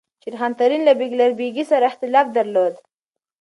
شېرخان 0.23 0.51
ترین 0.59 0.81
له 0.87 0.93
بیګلربیګي 0.99 1.63
سره 1.71 1.85
اختلاف 1.91 2.27
درلود. 2.37 2.73